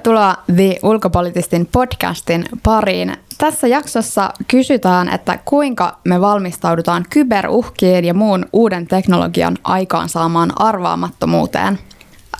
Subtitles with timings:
[0.00, 3.16] Tervetuloa The Ulkopolitistin podcastin pariin.
[3.38, 11.78] Tässä jaksossa kysytään, että kuinka me valmistaudutaan kyberuhkiin ja muun uuden teknologian aikaansaamaan arvaamattomuuteen.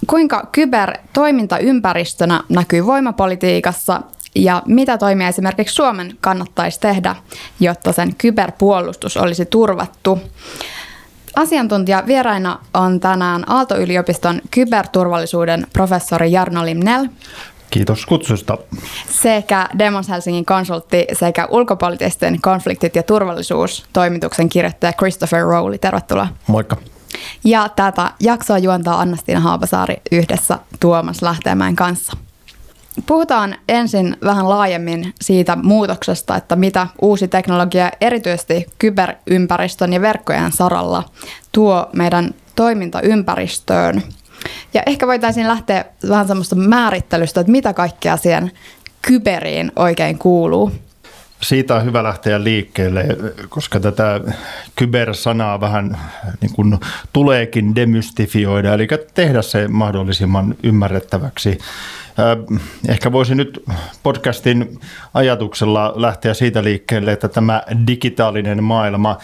[0.06, 4.00] Kuinka kybertoimintaympäristönä näkyy voimapolitiikassa
[4.34, 7.16] ja mitä toimia esimerkiksi Suomen kannattaisi tehdä,
[7.60, 10.18] jotta sen kyberpuolustus olisi turvattu.
[11.36, 17.06] Asiantuntija vieraina on tänään Aalto-yliopiston kyberturvallisuuden professori Jarno Limnell.
[17.70, 18.58] Kiitos kutsusta.
[19.22, 25.78] Sekä Demos Helsingin konsultti sekä ulkopoliittisten konfliktit ja turvallisuus toimituksen kirjoittaja Christopher Rowley.
[25.78, 26.28] Tervetuloa.
[26.46, 26.76] Moikka.
[27.44, 32.16] Ja tätä jaksoa juontaa Annastina Haapasaari yhdessä Tuomas Lähteenmäen kanssa.
[33.06, 41.04] Puhutaan ensin vähän laajemmin siitä muutoksesta, että mitä uusi teknologia erityisesti kyberympäristön ja verkkojen saralla
[41.52, 44.02] tuo meidän toimintaympäristöön.
[44.74, 48.50] Ja ehkä voitaisiin lähteä vähän semmoista määrittelystä, että mitä kaikkea siihen
[49.02, 50.72] kyberiin oikein kuuluu.
[51.42, 53.06] Siitä on hyvä lähteä liikkeelle,
[53.48, 54.20] koska tätä
[54.76, 55.98] kybersanaa vähän
[56.40, 56.78] niin kuin
[57.12, 61.58] tuleekin demystifioida, eli tehdä se mahdollisimman ymmärrettäväksi
[62.88, 63.64] Ehkä voisi nyt
[64.02, 64.80] podcastin
[65.14, 69.18] ajatuksella lähteä siitä liikkeelle, että tämä digitaalinen maailma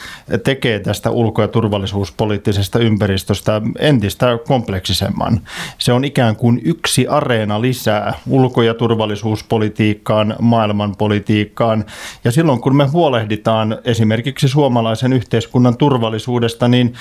[0.44, 5.40] tekee tästä ulko- ja turvallisuuspoliittisesta ympäristöstä entistä kompleksisemman.
[5.78, 11.84] Se on ikään kuin yksi areena lisää ulko- ja turvallisuuspolitiikkaan, maailmanpolitiikkaan.
[12.24, 16.94] Ja silloin kun me huolehditaan esimerkiksi suomalaisen yhteiskunnan turvallisuudesta, niin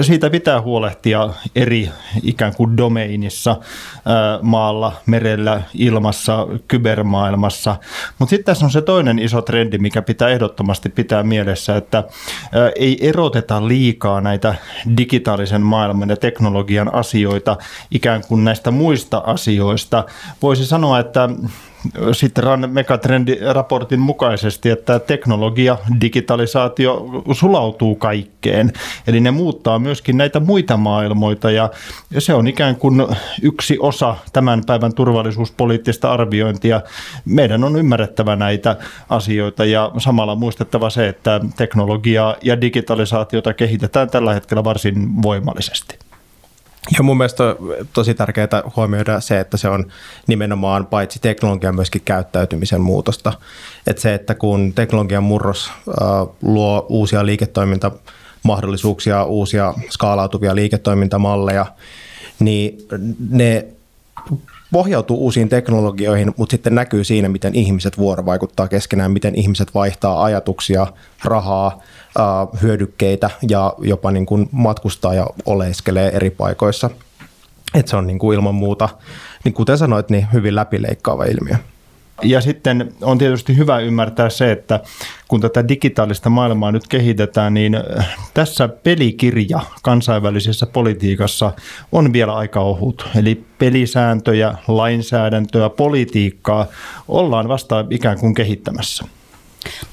[0.00, 1.90] siitä pitää huolehtia eri
[2.22, 3.56] ikään kuin domeinissa
[4.42, 7.76] maalla, merellä, merellä, ilmassa, kybermaailmassa.
[8.18, 12.04] Mutta sitten tässä on se toinen iso trendi, mikä pitää ehdottomasti pitää mielessä, että
[12.76, 14.54] ei eroteta liikaa näitä
[14.96, 17.56] digitaalisen maailman ja teknologian asioita
[17.90, 20.04] ikään kuin näistä muista asioista.
[20.42, 21.28] Voisi sanoa, että
[22.12, 28.72] Sitran megatrendiraportin mukaisesti, että teknologia, digitalisaatio sulautuu kaikkeen.
[29.06, 31.70] Eli ne muuttaa myöskin näitä muita maailmoita ja
[32.18, 33.06] se on ikään kuin
[33.42, 36.80] yksi osa tämän päivän turvallisuuspoliittista arviointia.
[37.24, 38.76] Meidän on ymmärrettävä näitä
[39.08, 46.05] asioita ja samalla muistettava se, että teknologiaa ja digitalisaatiota kehitetään tällä hetkellä varsin voimallisesti.
[46.96, 47.56] Ja mun mielestä on
[47.92, 49.84] tosi tärkeää huomioida se, että se on
[50.26, 53.32] nimenomaan paitsi teknologian myöskin käyttäytymisen muutosta.
[53.86, 55.70] Että se, että kun teknologian murros
[56.42, 61.66] luo uusia liiketoimintamahdollisuuksia, uusia skaalautuvia liiketoimintamalleja,
[62.38, 62.78] niin
[63.30, 63.66] ne
[64.72, 70.86] pohjautuu uusiin teknologioihin, mutta sitten näkyy siinä, miten ihmiset vuorovaikuttaa keskenään, miten ihmiset vaihtaa ajatuksia,
[71.24, 71.82] rahaa,
[72.62, 76.90] hyödykkeitä ja jopa niin kuin matkustaa ja oleskelee eri paikoissa.
[77.74, 78.88] Et se on niin kuin ilman muuta,
[79.44, 81.56] niin kuten sanoit, niin hyvin läpileikkaava ilmiö.
[82.22, 84.80] Ja sitten on tietysti hyvä ymmärtää se, että
[85.28, 87.76] kun tätä digitaalista maailmaa nyt kehitetään, niin
[88.34, 91.52] tässä pelikirja kansainvälisessä politiikassa
[91.92, 93.08] on vielä aika ohut.
[93.16, 96.66] Eli pelisääntöjä, lainsäädäntöä, politiikkaa
[97.08, 99.04] ollaan vasta ikään kuin kehittämässä.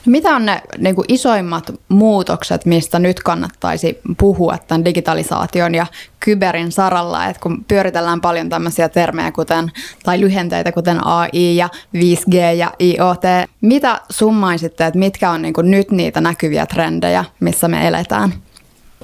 [0.05, 5.85] Mitä on ne niin kuin isoimmat muutokset, mistä nyt kannattaisi puhua tämän digitalisaation ja
[6.19, 9.71] kyberin saralla, että kun pyöritellään paljon tämmöisiä termejä kuten,
[10.03, 13.23] tai lyhenteitä kuten AI ja 5G ja IoT,
[13.61, 18.33] mitä summaisitte, että mitkä on niin kuin nyt niitä näkyviä trendejä, missä me eletään?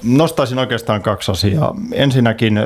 [0.04, 1.76] Nostaisin oikeastaan kaksi asiaa.
[1.92, 2.60] Ensinnäkin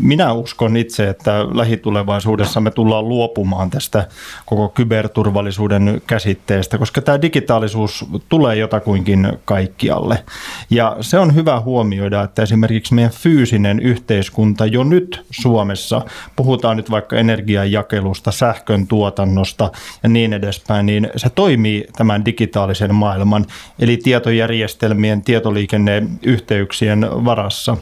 [0.00, 4.08] minä uskon itse, että lähitulevaisuudessa me tullaan luopumaan tästä
[4.46, 10.24] koko kyberturvallisuuden käsitteestä, koska tämä digitaalisuus tulee jotakuinkin kaikkialle.
[10.70, 16.02] Ja se on hyvä huomioida, että esimerkiksi meidän fyysinen yhteiskunta jo nyt Suomessa,
[16.36, 19.70] puhutaan nyt vaikka energiajakelusta, sähkön tuotannosta
[20.02, 23.46] ja niin edespäin, niin se toimii tämän digitaalisen maailman,
[23.78, 27.76] eli tietojärjestelmien, tietoliikenneyhteyksien yhteyksien varassa.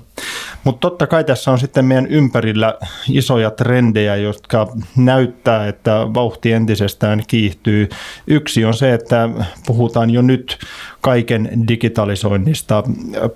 [0.64, 2.74] Mutta totta kai tässä on sitten meidän ympärillä
[3.08, 7.88] isoja trendejä, jotka näyttää, että vauhti entisestään kiihtyy.
[8.26, 9.28] Yksi on se, että
[9.66, 10.58] puhutaan jo nyt
[11.00, 12.82] kaiken digitalisoinnista,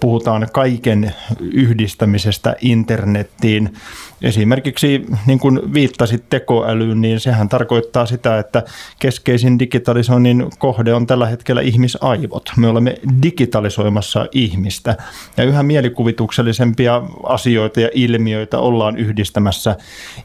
[0.01, 3.75] puhutaan kaiken yhdistämisestä internettiin.
[4.23, 8.63] Esimerkiksi niin kuin viittasit tekoälyyn, niin sehän tarkoittaa sitä, että
[8.99, 12.53] keskeisin digitalisoinnin kohde on tällä hetkellä ihmisaivot.
[12.57, 14.97] Me olemme digitalisoimassa ihmistä
[15.37, 19.77] ja yhä mielikuvituksellisempia asioita ja ilmiöitä ollaan yhdistämässä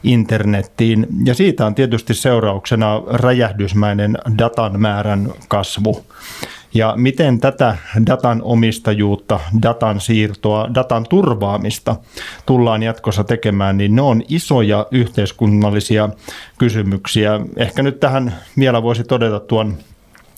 [0.02, 1.06] internettiin.
[1.24, 6.04] Ja siitä on tietysti seurauksena räjähdysmäinen datan määrän kasvu.
[6.74, 7.76] Ja miten tätä
[8.06, 11.96] datan omistajuutta, datan siirtoa, datan turvaamista
[12.46, 16.08] tullaan jatkossa tekemään, niin ne on isoja yhteiskunnallisia
[16.58, 17.40] kysymyksiä.
[17.56, 19.76] Ehkä nyt tähän vielä voisi todeta tuon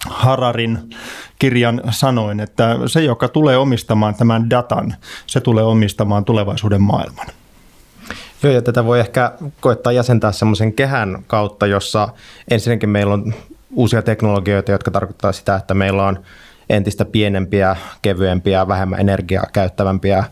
[0.07, 0.79] Hararin
[1.39, 4.95] kirjan sanoin, että se, joka tulee omistamaan tämän datan,
[5.27, 7.27] se tulee omistamaan tulevaisuuden maailman.
[8.43, 12.09] Joo, ja tätä voi ehkä koettaa jäsentää semmoisen kehän kautta, jossa
[12.51, 13.35] ensinnäkin meillä on
[13.71, 16.19] uusia teknologioita, jotka tarkoittaa sitä, että meillä on
[16.69, 20.25] entistä pienempiä, kevyempiä, vähemmän energiaa käyttävämpiä,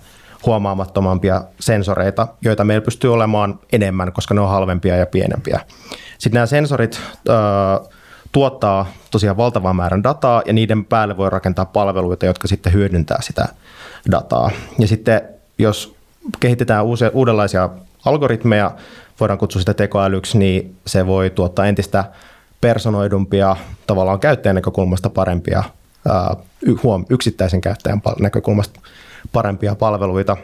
[0.46, 5.60] huomaamattomampia sensoreita, joita meillä pystyy olemaan enemmän, koska ne on halvempia ja pienempiä.
[6.18, 7.00] Sitten nämä sensorit
[7.30, 7.88] äh,
[8.32, 13.48] tuottaa tosiaan valtavan määrän dataa ja niiden päälle voi rakentaa palveluita, jotka sitten hyödyntää sitä
[14.10, 14.50] dataa.
[14.78, 15.20] Ja sitten
[15.58, 15.94] jos
[16.40, 17.68] kehitetään uusia, uudenlaisia
[18.04, 18.70] algoritmeja,
[19.20, 22.04] voidaan kutsua sitä tekoälyksi, niin se voi tuottaa entistä
[22.60, 23.56] personoidumpia,
[23.86, 25.64] tavallaan käyttäjän näkökulmasta parempia,
[26.82, 28.80] huom, yksittäisen käyttäjän näkökulmasta
[29.32, 30.36] parempia palveluita.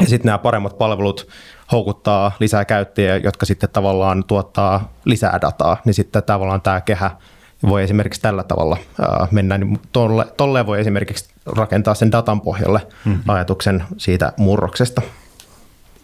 [0.00, 1.28] Ja sitten nämä paremmat palvelut
[1.72, 7.10] houkuttaa lisää käyttäjiä, jotka sitten tavallaan tuottaa lisää dataa, niin sitten tavallaan tämä kehä
[7.68, 9.58] voi esimerkiksi tällä tavalla ää, mennä.
[9.58, 13.22] Niin tolle, tolleen voi esimerkiksi rakentaa sen datan pohjalle mm-hmm.
[13.28, 15.02] ajatuksen siitä murroksesta.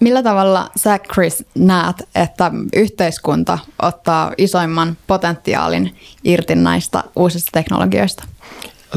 [0.01, 8.25] Millä tavalla sä Chris näet, että yhteiskunta ottaa isoimman potentiaalin irti näistä uusista teknologioista?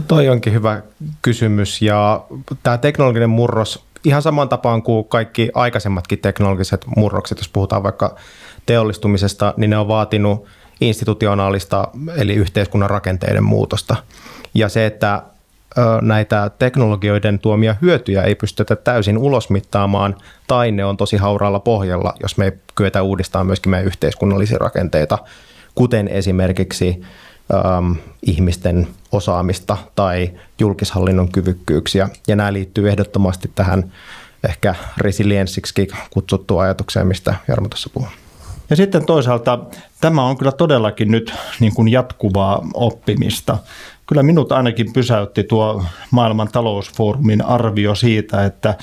[0.08, 0.82] Toi onkin hyvä
[1.22, 2.26] kysymys ja
[2.64, 8.16] tämä teknologinen murros ihan saman tapaan kuin kaikki aikaisemmatkin teknologiset murrokset, jos puhutaan vaikka
[8.66, 10.46] teollistumisesta, niin ne on vaatinut
[10.82, 13.96] institutionaalista eli yhteiskunnan rakenteiden muutosta.
[14.54, 15.24] Ja se, että
[16.02, 20.16] näitä teknologioiden tuomia hyötyjä ei pystytä täysin ulosmittaamaan
[20.48, 25.18] tai ne on tosi hauraalla pohjalla, jos me ei kyetä uudistamaan myöskin meidän yhteiskunnallisia rakenteita,
[25.76, 27.02] kuten esimerkiksi
[27.54, 27.92] ähm,
[28.22, 32.10] ihmisten osaamista tai julkishallinnon kyvykkyyksiä.
[32.28, 33.92] Ja nämä liittyy ehdottomasti tähän
[34.50, 38.10] ehkä resilienssiksi kutsuttuun ajatukseen, mistä Jarmo tuossa puhui.
[38.70, 39.60] Ja sitten toisaalta
[40.02, 43.58] tämä on kyllä todellakin nyt niin kuin jatkuvaa oppimista
[44.07, 48.75] kyllä minut ainakin pysäytti tuo maailman talousfoorumin arvio siitä, että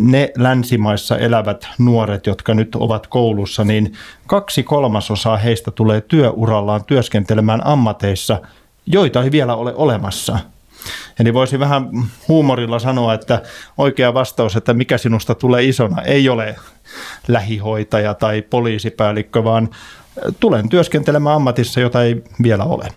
[0.00, 3.92] ne länsimaissa elävät nuoret, jotka nyt ovat koulussa, niin
[4.26, 8.40] kaksi kolmasosaa heistä tulee työurallaan työskentelemään ammateissa,
[8.86, 10.38] joita ei vielä ole olemassa.
[11.20, 11.90] Eli voisi vähän
[12.28, 13.42] huumorilla sanoa, että
[13.78, 16.56] oikea vastaus, että mikä sinusta tulee isona, ei ole
[17.28, 19.68] lähihoitaja tai poliisipäällikkö, vaan
[20.40, 22.88] tulen työskentelemään ammatissa, jota ei vielä ole.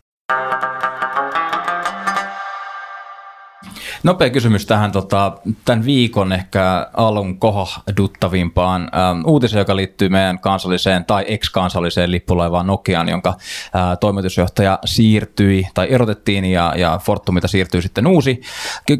[4.04, 11.06] Nopea kysymys tähän tota, tämän viikon ehkä alun kohduttavimpaan ähm, uutiseen, joka liittyy meidän kansalliseen
[11.06, 18.08] tai ex-kansalliseen lippulaivaan Nokiaan, jonka äh, toimitusjohtaja siirtyi tai erotettiin ja, ja Fortumita siirtyy sitten
[18.08, 18.42] uusi.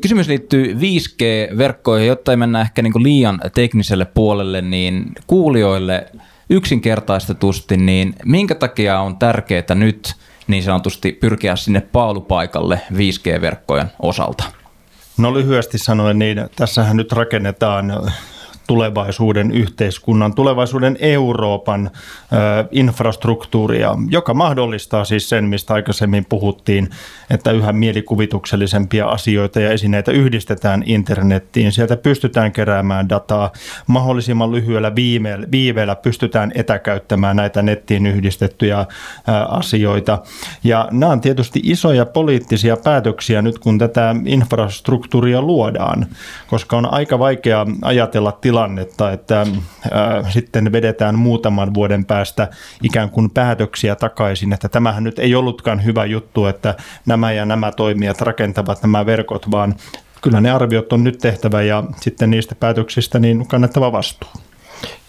[0.02, 6.06] Kysymys liittyy 5G-verkkoihin, jotta ei mennä ehkä niin liian tekniselle puolelle, niin kuulijoille
[6.50, 10.16] yksinkertaistetusti, niin minkä takia on tärkeää nyt
[10.48, 14.59] niin sanotusti pyrkiä sinne paalupaikalle 5G-verkkojen osalta?
[15.20, 18.12] No lyhyesti sanoen, niin tässähän nyt rakennetaan
[18.70, 26.90] tulevaisuuden yhteiskunnan, tulevaisuuden Euroopan ö, infrastruktuuria, joka mahdollistaa siis sen, mistä aikaisemmin puhuttiin,
[27.30, 31.72] että yhä mielikuvituksellisempia asioita ja esineitä yhdistetään internettiin.
[31.72, 33.52] Sieltä pystytään keräämään dataa
[33.88, 34.96] mahdollisimman lyhyellä
[35.52, 38.86] viiveellä, pystytään etäkäyttämään näitä nettiin yhdistettyjä ö,
[39.48, 40.20] asioita.
[40.64, 46.06] Ja nämä on tietysti isoja poliittisia päätöksiä nyt, kun tätä infrastruktuuria luodaan,
[46.48, 49.46] koska on aika vaikea ajatella tilaa, tilannetta, että
[49.92, 52.48] ää, sitten vedetään muutaman vuoden päästä
[52.84, 56.76] ikään kuin päätöksiä takaisin, että tämähän nyt ei ollutkaan hyvä juttu, että
[57.06, 59.76] nämä ja nämä toimijat rakentavat nämä verkot, vaan
[60.22, 64.30] kyllä ne arviot on nyt tehtävä ja sitten niistä päätöksistä niin kannettava vastuu.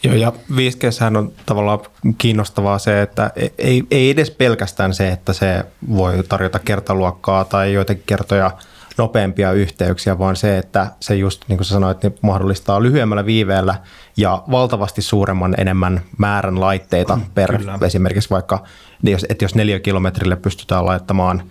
[0.02, 1.80] Joo, ja 5G on tavallaan
[2.18, 5.64] kiinnostavaa se, että ei, ei edes pelkästään se, että se
[5.96, 8.50] voi tarjota kertaluokkaa tai joitakin kertoja–
[9.00, 13.74] nopeampia yhteyksiä, vaan se, että se just niin kuin sä sanoit, niin mahdollistaa lyhyemmällä viiveellä
[14.16, 17.78] ja valtavasti suuremman enemmän määrän laitteita mm, per Kyllä.
[17.86, 18.64] esimerkiksi vaikka,
[19.28, 21.42] että jos neljä kilometrille pystytään laittamaan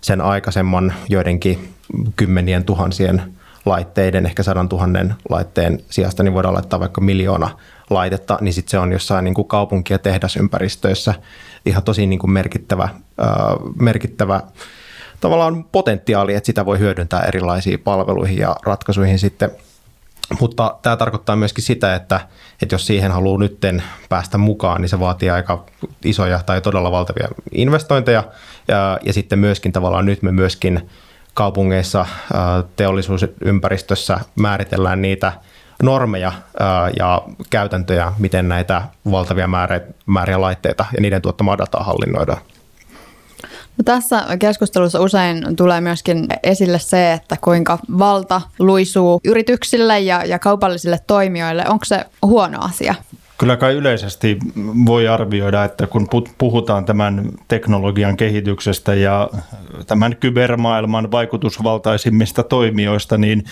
[0.00, 1.74] sen aikaisemman joidenkin
[2.16, 3.22] kymmenien tuhansien
[3.66, 7.50] laitteiden, ehkä sadan tuhannen laitteen sijasta, niin voidaan laittaa vaikka miljoona
[7.90, 11.14] laitetta, niin sitten se on jossain niin kuin kaupunki- ja tehdasympäristöissä
[11.66, 13.28] ihan tosi niin kuin merkittävä, äh,
[13.80, 14.40] merkittävä
[15.20, 19.50] tavallaan potentiaali, että sitä voi hyödyntää erilaisiin palveluihin ja ratkaisuihin sitten
[20.40, 22.20] Mutta tämä tarkoittaa myöskin sitä, että,
[22.62, 25.64] että jos siihen haluaa nytten päästä mukaan, niin se vaatii aika
[26.04, 28.24] isoja tai todella valtavia investointeja.
[28.68, 30.90] Ja, ja sitten myöskin tavallaan nyt me myöskin
[31.34, 32.06] kaupungeissa,
[32.76, 35.32] teollisuusympäristössä määritellään niitä
[35.82, 36.32] normeja
[36.98, 39.48] ja käytäntöjä, miten näitä valtavia
[40.06, 42.40] määriä, laitteita ja niiden tuottamaa dataa hallinnoidaan.
[43.78, 50.38] No tässä keskustelussa usein tulee myöskin esille se, että kuinka valta luisuu yrityksille ja, ja
[50.38, 51.64] kaupallisille toimijoille.
[51.68, 52.94] Onko se huono asia?
[53.38, 54.38] Kyllä kai yleisesti
[54.86, 59.30] voi arvioida, että kun puhutaan tämän teknologian kehityksestä ja
[59.86, 63.44] tämän kybermaailman vaikutusvaltaisimmista toimijoista, niin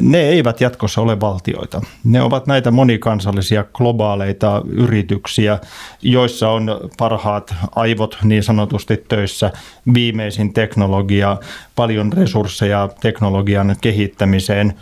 [0.00, 1.80] ne eivät jatkossa ole valtioita.
[2.04, 5.58] Ne ovat näitä monikansallisia globaaleita yrityksiä,
[6.02, 9.52] joissa on parhaat aivot niin sanotusti töissä,
[9.94, 11.36] viimeisin teknologia,
[11.76, 14.74] paljon resursseja teknologian kehittämiseen.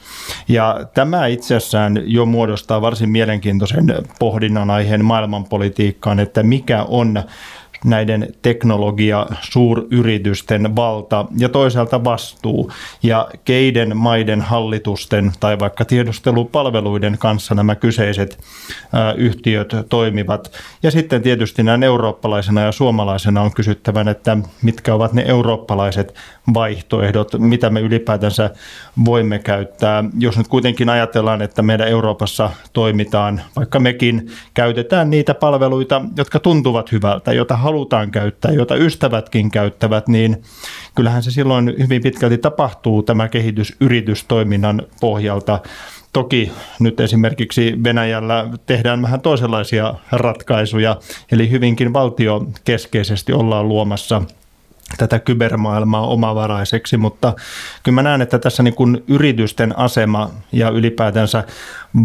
[0.49, 3.87] Ja tämä itsessään jo muodostaa varsin mielenkiintoisen
[4.47, 7.23] pohdinnan aiheen maailmanpolitiikkaan, että mikä on
[7.85, 17.55] näiden teknologia suuryritysten valta ja toisaalta vastuu ja keiden maiden hallitusten tai vaikka tiedustelupalveluiden kanssa
[17.55, 18.39] nämä kyseiset
[19.17, 20.53] yhtiöt toimivat.
[20.83, 26.15] Ja sitten tietysti näin eurooppalaisena ja suomalaisena on kysyttävän, että mitkä ovat ne eurooppalaiset
[26.55, 28.51] vaihtoehdot, mitä me ylipäätänsä
[29.05, 30.05] voimme käyttää.
[30.19, 36.93] Jos nyt kuitenkin ajatellaan, että meidän Euroopassa toimitaan, vaikka mekin käytetään niitä palveluita, jotka tuntuvat
[36.93, 40.43] hyvältä, joita halutaan käyttää, joita ystävätkin käyttävät, niin
[40.95, 45.61] kyllähän se silloin hyvin pitkälti tapahtuu tämä kehitys yritystoiminnan pohjalta.
[46.13, 50.97] Toki nyt esimerkiksi Venäjällä tehdään vähän toisenlaisia ratkaisuja,
[51.33, 54.23] eli hyvinkin valtiokeskeisesti ollaan luomassa
[54.99, 57.35] tätä kybermaailmaa omavaraiseksi, mutta
[57.83, 61.45] kyllä mä näen, että tässä niin kuin yritysten asema ja ylipäätänsä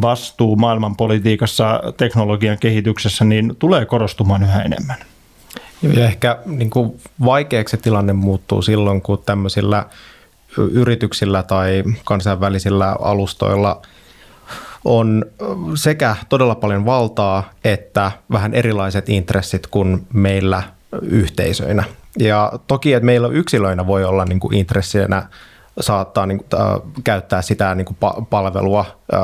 [0.02, 5.11] vastuu maailmanpolitiikassa, teknologian kehityksessä, niin tulee korostumaan yhä enemmän.
[5.82, 9.86] Ja ehkä niin kuin vaikeaksi tilanne muuttuu silloin, kun tämmöisillä
[10.58, 13.82] yrityksillä tai kansainvälisillä alustoilla
[14.86, 15.26] on
[15.76, 20.64] sekä todella paljon valtaa että vähän erilaiset intressit kuin meillä
[21.02, 21.84] yhteisöinä.
[22.20, 25.28] Ja toki, että meillä yksilöinä voi olla niin kuin intressinä
[25.80, 27.98] saattaa niin kuin, äh, käyttää sitä niin kuin
[28.30, 29.20] palvelua, äh,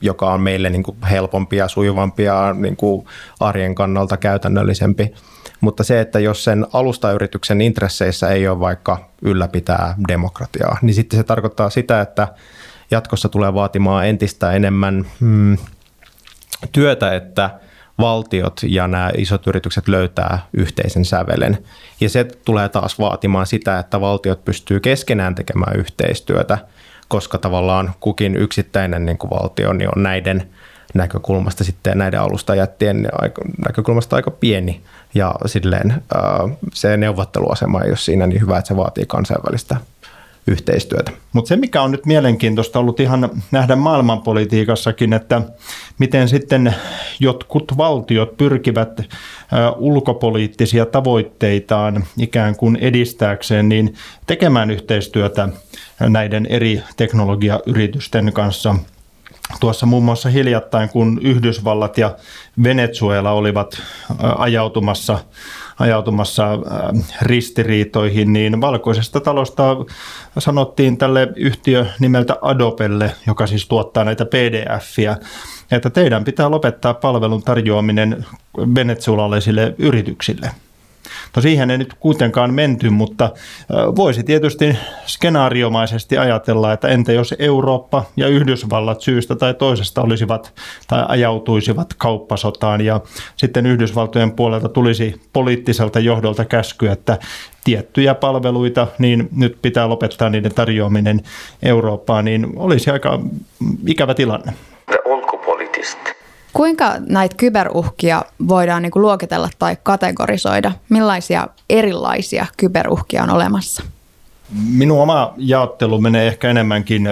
[0.00, 3.06] joka on meille niin kuin helpompi ja sujuvampi ja niin kuin
[3.40, 5.14] arjen kannalta käytännöllisempi.
[5.60, 11.22] Mutta se, että jos sen alustayrityksen intresseissä ei ole vaikka ylläpitää demokratiaa, niin sitten se
[11.22, 12.28] tarkoittaa sitä, että
[12.90, 15.56] jatkossa tulee vaatimaan entistä enemmän mm,
[16.72, 17.50] työtä, että–
[18.00, 21.58] valtiot ja nämä isot yritykset löytää yhteisen sävelen.
[22.00, 26.58] Ja se tulee taas vaatimaan sitä, että valtiot pystyy keskenään tekemään yhteistyötä,
[27.08, 30.48] koska tavallaan kukin yksittäinen niin kuin valtio niin on näiden
[30.94, 33.08] näkökulmasta sitten näiden alustajättien
[33.66, 34.80] näkökulmasta aika pieni
[35.14, 36.02] ja silleen
[36.72, 39.76] se neuvotteluasema ei ole siinä niin hyvä, että se vaatii kansainvälistä
[40.50, 41.12] yhteistyötä.
[41.32, 45.42] Mutta se, mikä on nyt mielenkiintoista ollut ihan nähdä maailmanpolitiikassakin, että
[45.98, 46.74] miten sitten
[47.20, 49.00] jotkut valtiot pyrkivät
[49.76, 53.94] ulkopoliittisia tavoitteitaan ikään kuin edistääkseen, niin
[54.26, 55.48] tekemään yhteistyötä
[56.00, 58.74] näiden eri teknologiayritysten kanssa–
[59.60, 62.16] Tuossa muun muassa hiljattain, kun Yhdysvallat ja
[62.62, 63.82] Venezuela olivat
[64.38, 65.18] ajautumassa,
[65.80, 66.58] ajautumassa
[67.22, 69.76] ristiriitoihin, niin valkoisesta talosta
[70.38, 75.16] sanottiin tälle yhtiö nimeltä Adopelle, joka siis tuottaa näitä PDF-iä,
[75.70, 78.26] että teidän pitää lopettaa palvelun tarjoaminen
[78.74, 80.50] venezuelalaisille yrityksille–
[81.36, 83.30] No siihen ei nyt kuitenkaan menty, mutta
[83.96, 84.76] voisi tietysti
[85.06, 90.52] skenaariomaisesti ajatella, että entä jos Eurooppa ja Yhdysvallat syystä tai toisesta olisivat
[90.88, 93.00] tai ajautuisivat kauppasotaan ja
[93.36, 97.18] sitten Yhdysvaltojen puolelta tulisi poliittiselta johdolta käsky, että
[97.64, 101.20] tiettyjä palveluita, niin nyt pitää lopettaa niiden tarjoaminen
[101.62, 103.20] Eurooppaan, niin olisi aika
[103.86, 104.52] ikävä tilanne.
[106.52, 110.72] Kuinka näitä kyberuhkia voidaan niin kuin luokitella tai kategorisoida?
[110.88, 113.82] Millaisia erilaisia kyberuhkia on olemassa?
[114.70, 117.08] Minun oma jaottelu menee ehkä enemmänkin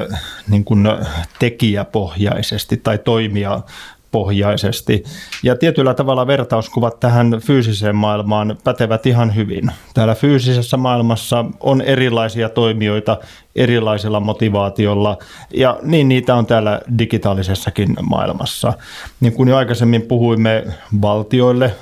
[0.49, 0.89] niin kuin
[1.39, 3.61] tekijäpohjaisesti tai toimija
[4.11, 5.05] pohjaisesti.
[5.43, 9.71] Ja tietyllä tavalla vertauskuvat tähän fyysiseen maailmaan pätevät ihan hyvin.
[9.95, 13.19] Täällä fyysisessä maailmassa on erilaisia toimijoita
[13.57, 15.19] erilaisella motivaatiolla
[15.55, 18.73] ja niin niitä on täällä digitaalisessakin maailmassa.
[19.21, 20.65] Niin kuin jo aikaisemmin puhuimme
[21.03, 21.75] valtioille,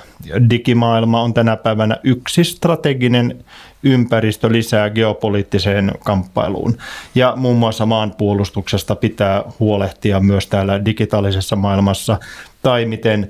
[0.50, 3.44] digimaailma on tänä päivänä yksi strateginen
[3.82, 6.76] ympäristö lisää geopoliittiseen kamppailuun.
[7.14, 12.18] Ja muun muassa maanpuolustuksesta pitää huolehtia myös täällä digitaalisessa maailmassa,
[12.62, 13.28] tai miten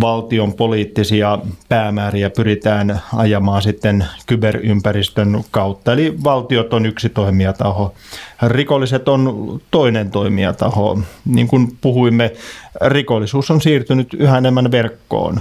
[0.00, 5.92] valtion poliittisia päämääriä pyritään ajamaan sitten kyberympäristön kautta.
[5.92, 7.94] Eli valtiot on yksi toimijataho,
[8.46, 10.98] rikolliset on toinen toimijataho.
[11.24, 12.32] Niin kuin puhuimme,
[12.86, 15.40] rikollisuus on siirtynyt yhä enemmän verkkoon.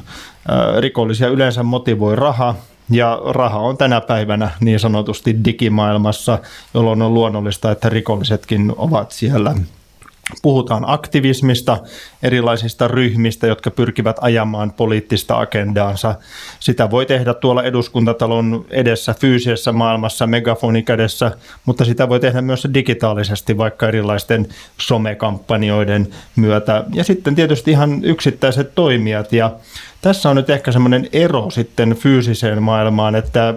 [0.80, 2.56] Rikollisia yleensä motivoi raha,
[2.90, 6.40] ja raha on tänä päivänä niin sanotusti digimaailmassa,
[6.74, 9.56] jolloin on luonnollista, että rikollisetkin ovat siellä
[10.42, 11.78] Puhutaan aktivismista,
[12.24, 16.16] erilaisista ryhmistä, jotka pyrkivät ajamaan poliittista agendaansa.
[16.60, 21.32] Sitä voi tehdä tuolla eduskuntatalon edessä fyysisessä maailmassa, megafoni kädessä,
[21.66, 26.84] mutta sitä voi tehdä myös digitaalisesti, vaikka erilaisten somekampanjoiden myötä.
[26.94, 29.52] Ja sitten tietysti ihan yksittäiset toimijat ja
[30.08, 33.54] tässä on nyt ehkä semmoinen ero sitten fyysiseen maailmaan, että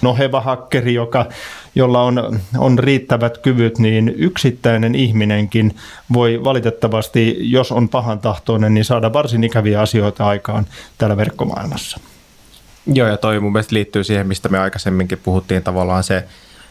[0.00, 1.26] noheva hakkeri, joka,
[1.74, 5.76] jolla on, on riittävät kyvyt, niin yksittäinen ihminenkin
[6.12, 10.66] voi valitettavasti, jos on pahan tahtoinen, niin saada varsin ikäviä asioita aikaan
[10.98, 12.00] täällä verkkomaailmassa.
[12.86, 16.24] Joo, ja toi mun mielestä liittyy siihen, mistä me aikaisemminkin puhuttiin tavallaan se,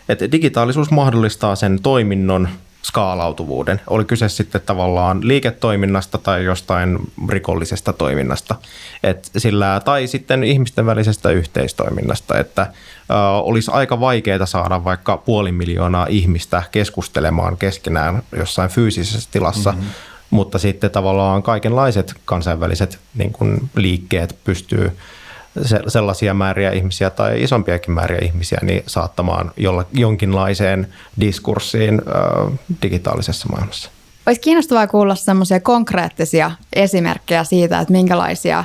[0.09, 2.49] että digitaalisuus mahdollistaa sen toiminnon
[2.81, 3.81] skaalautuvuuden.
[3.87, 6.97] Oli kyse sitten tavallaan liiketoiminnasta tai jostain
[7.29, 8.55] rikollisesta toiminnasta.
[9.03, 12.61] Et sillä, tai sitten ihmisten välisestä yhteistoiminnasta, että
[13.09, 19.87] ö, olisi aika vaikeaa saada vaikka puoli miljoonaa ihmistä keskustelemaan keskenään jossain fyysisessä tilassa, mm-hmm.
[20.29, 24.91] mutta sitten tavallaan kaikenlaiset kansainväliset niin kun, liikkeet pystyy
[25.87, 30.87] sellaisia määriä ihmisiä tai isompiakin määriä ihmisiä niin saattamaan jolla, jonkinlaiseen
[31.19, 33.91] diskurssiin äh, digitaalisessa maailmassa.
[34.25, 38.63] Olisi kiinnostavaa kuulla semmoisia konkreettisia esimerkkejä siitä, että minkälaisia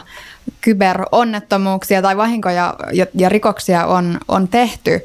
[0.60, 5.00] kyberonnettomuuksia tai vahinkoja ja, ja rikoksia on, on tehty.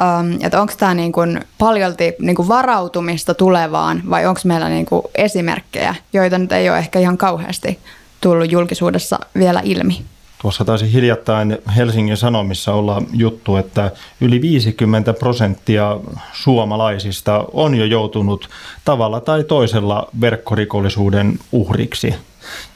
[0.00, 5.02] Ähm, onko tämä niin kuin paljolti niin kuin varautumista tulevaan vai onko meillä niin kuin
[5.14, 7.78] esimerkkejä, joita nyt ei ole ehkä ihan kauheasti
[8.20, 10.04] tullut julkisuudessa vielä ilmi?
[10.42, 15.96] Tuossa taisi hiljattain Helsingin Sanomissa olla juttu, että yli 50 prosenttia
[16.32, 18.48] suomalaisista on jo joutunut
[18.84, 22.14] tavalla tai toisella verkkorikollisuuden uhriksi.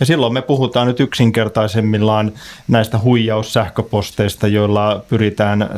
[0.00, 2.32] Ja silloin me puhutaan nyt yksinkertaisemmillaan
[2.68, 5.68] näistä huijaussähköposteista, joilla pyritään,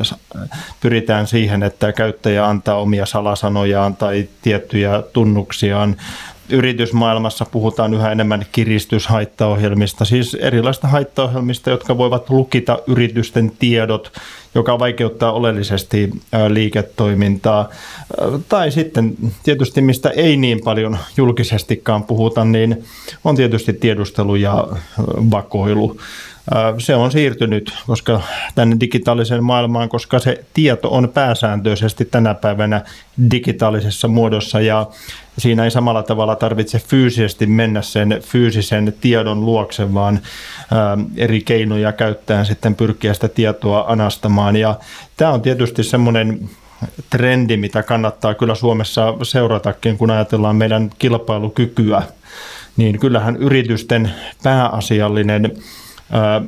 [0.81, 5.95] pyritään siihen, että käyttäjä antaa omia salasanojaan tai tiettyjä tunnuksiaan
[6.53, 14.11] yritysmaailmassa puhutaan yhä enemmän kiristyshaittaohjelmista, siis erilaista haittaohjelmista, jotka voivat lukita yritysten tiedot,
[14.55, 16.09] joka vaikeuttaa oleellisesti
[16.47, 17.69] liiketoimintaa.
[18.49, 22.83] Tai sitten tietysti, mistä ei niin paljon julkisestikaan puhuta, niin
[23.23, 24.67] on tietysti tiedustelu ja
[25.31, 25.97] vakoilu
[26.77, 28.21] se on siirtynyt koska
[28.55, 32.81] tänne digitaaliseen maailmaan, koska se tieto on pääsääntöisesti tänä päivänä
[33.31, 34.87] digitaalisessa muodossa ja
[35.37, 40.19] siinä ei samalla tavalla tarvitse fyysisesti mennä sen fyysisen tiedon luokse, vaan
[41.17, 44.55] eri keinoja käyttäen sitten pyrkiä sitä tietoa anastamaan.
[44.55, 44.79] Ja
[45.17, 46.49] tämä on tietysti semmoinen
[47.09, 52.03] trendi, mitä kannattaa kyllä Suomessa seuratakin, kun ajatellaan meidän kilpailukykyä.
[52.77, 54.11] Niin kyllähän yritysten
[54.43, 55.51] pääasiallinen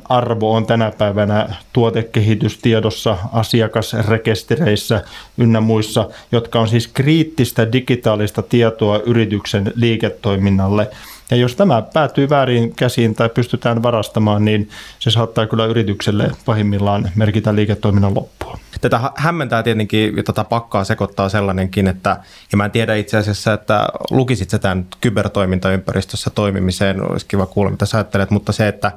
[0.08, 5.04] arvo on tänä päivänä tuotekehitystiedossa, asiakasrekistereissä
[5.38, 10.90] ynnä muissa, jotka on siis kriittistä digitaalista tietoa yrityksen liiketoiminnalle.
[11.30, 17.10] Ja jos tämä päätyy väärin käsiin tai pystytään varastamaan, niin se saattaa kyllä yritykselle pahimmillaan
[17.14, 18.58] merkitä liiketoiminnan loppua.
[18.80, 22.16] Tätä hämmentää tietenkin, ja tätä pakkaa sekoittaa sellainenkin, että,
[22.52, 27.70] ja mä en tiedä itse asiassa, että lukisit sä tämän kybertoimintaympäristössä toimimiseen, olisi kiva kuulla,
[27.70, 28.92] mitä sä ajattelet, mutta se, että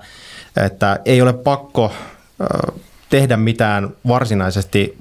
[0.58, 1.92] että ei ole pakko
[3.10, 4.98] tehdä mitään varsinaisesti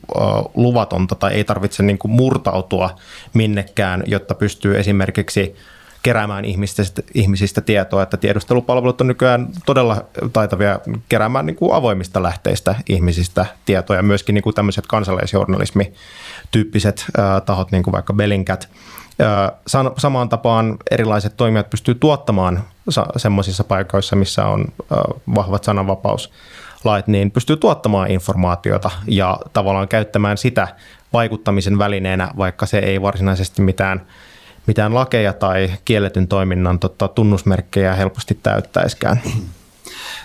[0.54, 2.96] luvatonta tai ei tarvitse niin kuin murtautua
[3.34, 5.56] minnekään, jotta pystyy esimerkiksi
[6.02, 12.74] keräämään ihmisistä, ihmisistä tietoa, että tiedustelupalvelut on nykyään todella taitavia keräämään niin kuin avoimista lähteistä
[12.88, 13.96] ihmisistä tietoa.
[13.96, 17.06] Ja myöskin niin kuin tämmöiset kansalaisjournalismi-tyyppiset
[17.46, 18.68] tahot, niin kuin vaikka Bellingcat,
[19.96, 22.64] Samaan tapaan erilaiset toimijat pystyy tuottamaan
[23.16, 24.64] semmoisissa paikoissa, missä on
[25.34, 30.68] vahvat sananvapauslait, niin pystyy tuottamaan informaatiota ja tavallaan käyttämään sitä
[31.12, 34.06] vaikuttamisen välineenä, vaikka se ei varsinaisesti mitään,
[34.66, 39.20] mitään lakeja tai kielletyn toiminnan tota, tunnusmerkkejä helposti täyttäiskään.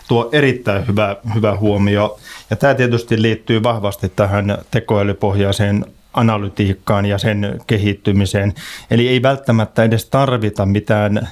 [0.08, 2.18] Tuo erittäin hyvä, hyvä huomio.
[2.50, 8.54] Ja tämä tietysti liittyy vahvasti tähän tekoälypohjaiseen analytiikkaan ja sen kehittymiseen.
[8.92, 11.30] Eli ei välttämättä edes tarvita mitään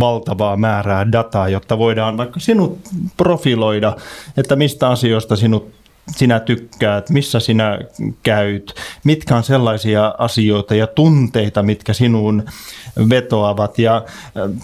[0.00, 2.78] valtavaa määrää dataa, jotta voidaan vaikka sinut
[3.16, 3.96] profiloida,
[4.36, 5.74] että mistä asioista sinut
[6.10, 7.78] sinä tykkäät, missä sinä
[8.22, 12.44] käyt, mitkä on sellaisia asioita ja tunteita, mitkä sinuun
[13.08, 13.78] vetoavat.
[13.78, 14.04] Ja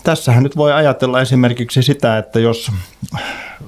[0.02, 2.72] tässähän nyt voi ajatella esimerkiksi sitä, että jos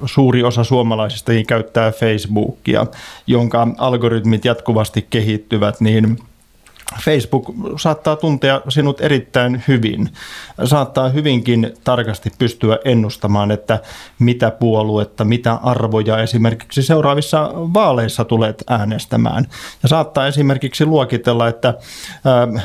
[0.04, 2.87] suuri osa suomalaisista käyttää Facebookia,
[3.26, 6.18] jonka algoritmit jatkuvasti kehittyvät, niin–
[7.02, 10.08] Facebook saattaa tuntea sinut erittäin hyvin.
[10.64, 13.80] Saattaa hyvinkin tarkasti pystyä ennustamaan, että
[14.18, 19.46] mitä puoluetta, mitä arvoja esimerkiksi seuraavissa vaaleissa tulet äänestämään.
[19.82, 21.74] Ja saattaa esimerkiksi luokitella, että
[22.24, 22.62] ää,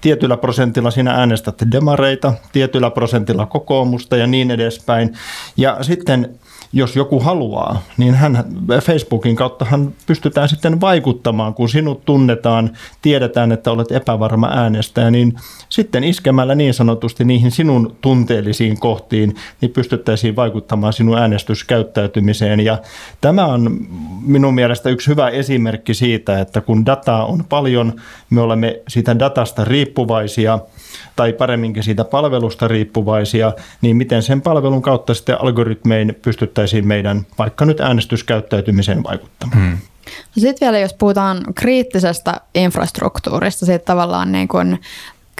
[0.00, 5.16] tietyllä prosentilla sinä äänestät demareita, tietyllä prosentilla kokoomusta ja niin edespäin.
[5.56, 6.38] Ja sitten
[6.74, 8.44] jos joku haluaa, niin hän,
[8.82, 12.70] Facebookin kauttahan pystytään sitten vaikuttamaan, kun sinut tunnetaan,
[13.02, 15.34] tiedetään, että olet epävarma äänestäjä, niin
[15.68, 22.60] sitten iskemällä niin sanotusti niihin sinun tunteellisiin kohtiin, niin pystyttäisiin vaikuttamaan sinun äänestyskäyttäytymiseen.
[22.60, 22.78] Ja
[23.20, 23.86] tämä on
[24.26, 27.92] minun mielestä yksi hyvä esimerkki siitä, että kun dataa on paljon,
[28.30, 30.58] me olemme siitä datasta riippuvaisia–
[31.16, 37.64] tai paremminkin siitä palvelusta riippuvaisia, niin miten sen palvelun kautta sitten algoritmein pystyttäisiin meidän vaikka
[37.64, 39.58] nyt äänestyskäyttäytymiseen vaikuttamaan.
[39.58, 39.78] Hmm.
[40.06, 44.80] No sitten vielä jos puhutaan kriittisestä infrastruktuurista, siitä tavallaan niin kuin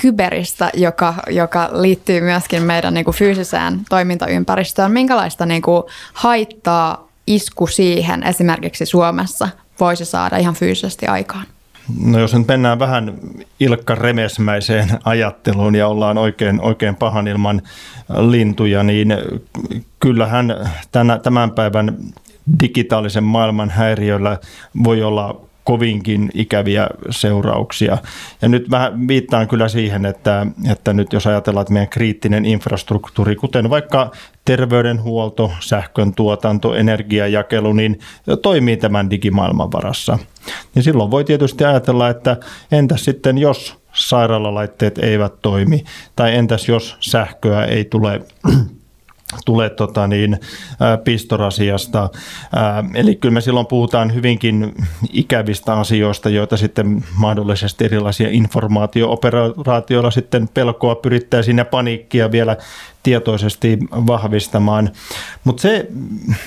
[0.02, 4.92] kyberistä, joka, joka liittyy myöskin meidän niin kuin fyysiseen toimintaympäristöön.
[4.92, 5.82] Minkälaista niin kuin
[6.12, 9.48] haittaa isku siihen esimerkiksi Suomessa
[9.80, 11.46] voisi saada ihan fyysisesti aikaan?
[12.05, 13.14] No jos nyt mennään vähän
[13.61, 17.62] Ilkka Remesmäiseen ajatteluun ja ollaan oikein, oikein pahan ilman
[18.18, 19.14] lintuja, niin
[20.01, 20.55] kyllähän
[21.23, 21.97] tämän päivän
[22.61, 24.38] digitaalisen maailman häiriöllä
[24.85, 27.98] voi olla kovinkin ikäviä seurauksia.
[28.42, 33.37] Ja nyt mä viittaan kyllä siihen, että, että nyt jos ajatellaan, että meidän kriittinen infrastruktuuri,
[33.37, 34.11] kuten vaikka
[34.44, 37.98] terveydenhuolto, sähkön tuotanto, energiajakelu, niin
[38.42, 40.18] toimii tämän digimaailman varassa.
[40.74, 42.37] Niin silloin voi tietysti ajatella, että
[42.72, 45.85] entäs sitten jos sairaalalaitteet eivät toimi,
[46.16, 48.20] tai entäs jos sähköä ei tule
[49.44, 50.40] tule tota niin,
[51.05, 52.11] pistorasiasta.
[52.94, 54.75] Eli kyllä me silloin puhutaan hyvinkin
[55.12, 62.57] ikävistä asioista, joita sitten mahdollisesti erilaisia informaatio-operaatioilla sitten pelkoa pyrittäisiin ja paniikkia vielä
[63.03, 64.90] tietoisesti vahvistamaan.
[65.44, 65.88] Mutta se,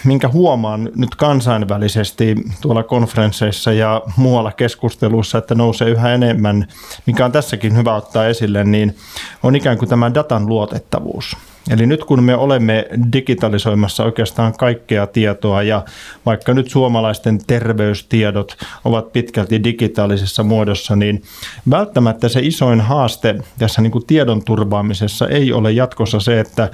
[0.04, 6.68] minkä huomaan nyt kansainvälisesti tuolla konferensseissa ja muualla keskustelussa, että nousee yhä enemmän,
[7.06, 8.96] mikä on tässäkin hyvä ottaa esille, niin
[9.44, 11.38] on ikään kuin tämä datan luotettavuus.
[11.70, 15.86] Eli nyt kun me olemme digitalisoimassa oikeastaan kaikkea tietoa ja
[16.26, 21.24] vaikka nyt suomalaisten terveystiedot ovat pitkälti digitaalisessa muodossa, niin
[21.70, 26.70] välttämättä se isoin haaste tässä niin kuin tiedon turvaamisessa ei ole jatkossa se, että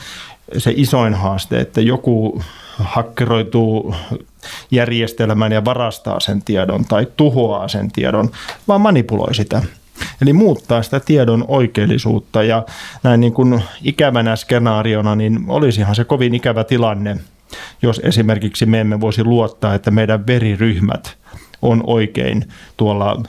[0.57, 2.41] se isoin haaste, että joku
[2.79, 3.95] hakkeroituu
[4.71, 8.29] järjestelmän ja varastaa sen tiedon tai tuhoaa sen tiedon,
[8.67, 9.61] vaan manipuloi sitä.
[10.21, 12.65] Eli muuttaa sitä tiedon oikeellisuutta ja
[13.03, 17.17] näin niin kuin ikävänä skenaariona, niin olisihan se kovin ikävä tilanne,
[17.81, 21.17] jos esimerkiksi me emme voisi luottaa, että meidän veriryhmät
[21.61, 22.45] on oikein
[22.77, 23.21] tuolla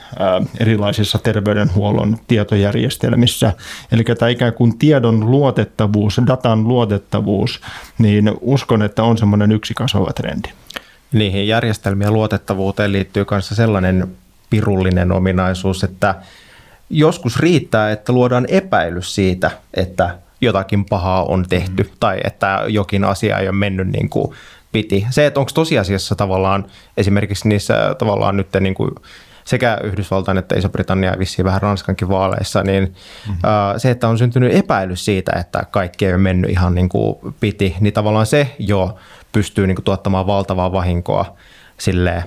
[0.61, 3.53] erilaisissa terveydenhuollon tietojärjestelmissä.
[3.93, 7.61] Eli tämä ikään kuin tiedon luotettavuus, datan luotettavuus,
[7.99, 10.49] niin uskon, että on semmoinen yksi kasvava trendi.
[11.13, 14.09] Niihin järjestelmien luotettavuuteen liittyy myös sellainen
[14.51, 16.15] pirullinen ominaisuus, että
[16.91, 21.89] joskus riittää, että luodaan epäilys siitä, että jotakin pahaa on tehty mm.
[22.01, 24.35] tai että jokin asia ei ole mennyt niin kuin
[24.73, 25.07] piti.
[25.11, 26.65] Se, että onko tosiasiassa tavallaan
[26.97, 28.91] esimerkiksi niissä tavallaan nyt niin kuin
[29.45, 33.41] sekä Yhdysvaltain että Iso-Britannia ja vissiin vähän Ranskankin vaaleissa, niin mm-hmm.
[33.77, 37.77] se, että on syntynyt epäilys siitä, että kaikki ei ole mennyt ihan niin kuin piti,
[37.81, 38.97] niin tavallaan se jo
[39.33, 41.37] pystyy niin kuin tuottamaan valtavaa vahinkoa
[41.79, 42.25] sille äh,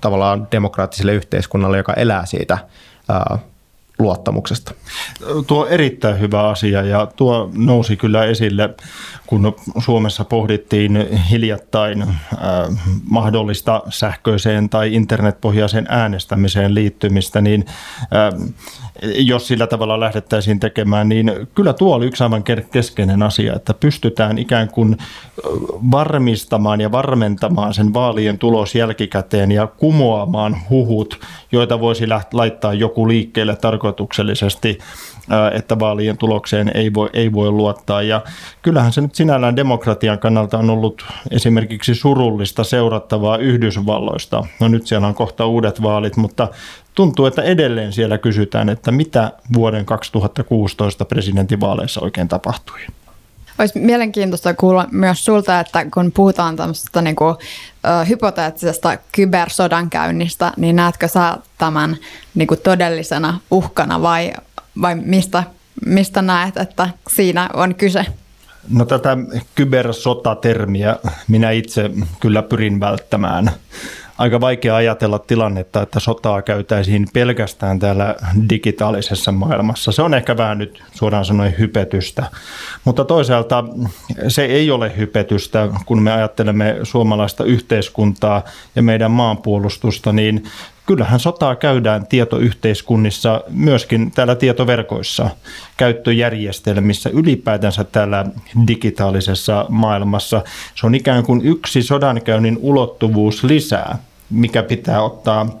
[0.00, 2.58] tavallaan demokraattiselle yhteiskunnalle, joka elää siitä
[3.10, 3.40] äh,
[3.98, 4.74] luottamuksesta.
[5.46, 8.74] Tuo erittäin hyvä asia ja tuo nousi kyllä esille,
[9.26, 12.04] kun Suomessa pohdittiin hiljattain
[13.10, 17.64] mahdollista sähköiseen tai internetpohjaiseen äänestämiseen liittymistä, niin
[19.02, 24.38] jos sillä tavalla lähdettäisiin tekemään, niin kyllä tuo oli yksi aivan keskeinen asia, että pystytään
[24.38, 24.96] ikään kuin
[25.90, 31.20] varmistamaan ja varmentamaan sen vaalien tulos jälkikäteen ja kumoamaan huhut,
[31.52, 34.78] joita voisi laittaa joku liikkeelle tarkoituksellisesti,
[35.54, 38.02] että vaalien tulokseen ei voi, ei voi luottaa.
[38.02, 38.22] Ja
[38.62, 44.44] kyllähän se nyt sinällään demokratian kannalta on ollut esimerkiksi surullista seurattavaa Yhdysvalloista.
[44.60, 46.48] No nyt siellä on kohta uudet vaalit, mutta
[46.98, 52.78] tuntuu, että edelleen siellä kysytään, että mitä vuoden 2016 presidentinvaaleissa oikein tapahtui.
[53.58, 57.34] Olisi mielenkiintoista kuulla myös sulta, että kun puhutaan tämmöisestä niin kuin,
[57.84, 61.96] ö, hypoteettisesta kybersodankäynnistä, niin näetkö sä tämän
[62.34, 64.32] niin kuin todellisena uhkana vai,
[64.80, 65.42] vai mistä,
[65.86, 68.06] mistä näet, että siinä on kyse?
[68.68, 69.16] No tätä
[69.54, 70.96] kybersotatermiä
[71.28, 73.50] minä itse kyllä pyrin välttämään
[74.18, 78.14] aika vaikea ajatella tilannetta, että sotaa käytäisiin pelkästään täällä
[78.50, 79.92] digitaalisessa maailmassa.
[79.92, 82.24] Se on ehkä vähän nyt suoraan sanoen hypetystä,
[82.84, 83.64] mutta toisaalta
[84.28, 88.44] se ei ole hypetystä, kun me ajattelemme suomalaista yhteiskuntaa
[88.76, 90.44] ja meidän maanpuolustusta, niin
[90.88, 95.30] kyllähän sotaa käydään tietoyhteiskunnissa, myöskin täällä tietoverkoissa,
[95.76, 98.26] käyttöjärjestelmissä, ylipäätänsä täällä
[98.66, 100.42] digitaalisessa maailmassa.
[100.74, 103.98] Se on ikään kuin yksi sodankäynnin ulottuvuus lisää
[104.30, 105.58] mikä pitää ottaa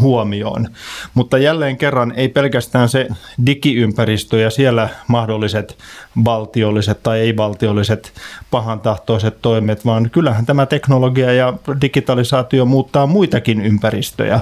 [0.00, 0.68] huomioon.
[1.14, 3.08] Mutta jälleen kerran ei pelkästään se
[3.46, 5.78] digiympäristö ja siellä mahdolliset
[6.24, 8.12] valtiolliset tai ei-valtiolliset
[8.50, 14.40] pahantahtoiset toimet, vaan kyllähän tämä teknologia ja digitalisaatio muuttaa muitakin ympäristöjä,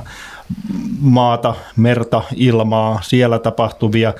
[1.01, 4.15] maata, merta, ilmaa, siellä tapahtuvia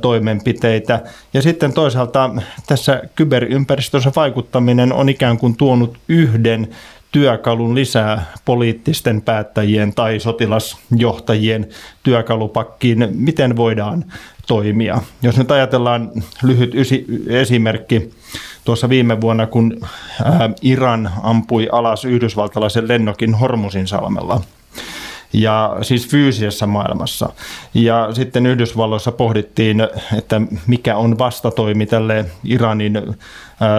[0.00, 1.02] toimenpiteitä.
[1.34, 2.30] Ja sitten toisaalta
[2.66, 6.68] tässä kyberympäristössä vaikuttaminen on ikään kuin tuonut yhden
[7.16, 11.68] työkalun lisää poliittisten päättäjien tai sotilasjohtajien
[12.02, 14.04] työkalupakkiin, miten voidaan
[14.46, 15.02] toimia.
[15.22, 16.10] Jos nyt ajatellaan
[16.42, 16.72] lyhyt
[17.28, 18.10] esimerkki,
[18.64, 19.80] tuossa viime vuonna, kun
[20.62, 24.40] Iran ampui alas yhdysvaltalaisen lennokin Hormusin salmella,
[25.32, 27.32] ja siis fyysisessä maailmassa.
[27.74, 29.80] Ja sitten Yhdysvalloissa pohdittiin,
[30.18, 33.16] että mikä on vastatoimi tälle Iranin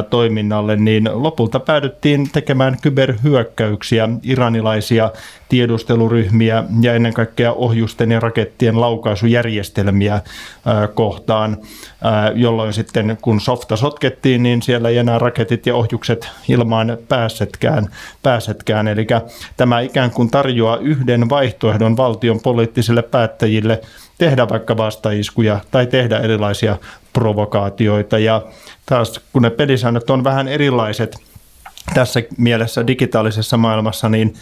[0.10, 5.12] toiminnalle, niin lopulta päädyttiin tekemään kyberhyökkäyksiä iranilaisia
[5.50, 10.22] tiedusteluryhmiä ja ennen kaikkea ohjusten ja rakettien laukaisujärjestelmiä
[10.94, 11.58] kohtaan,
[12.36, 17.88] jolloin sitten kun softa sotkettiin, niin siellä ei enää raketit ja ohjukset ilmaan pääsetkään.
[18.24, 18.88] pääsetkään.
[18.88, 19.08] Eli
[19.58, 23.82] tämä ikään kuin tarjoaa yhden vaihtoehdon valtion poliittisille päättäjille
[24.18, 26.78] tehdä vaikka vastaiskuja tai tehdä erilaisia
[27.14, 28.20] provokaatioita.
[28.20, 28.42] Ja
[28.86, 31.27] taas kun ne pelisäännöt on vähän erilaiset
[31.94, 34.34] tässä mielessä digitaalisessa maailmassa, niin